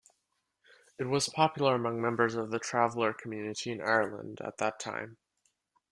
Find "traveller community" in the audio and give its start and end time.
2.57-3.71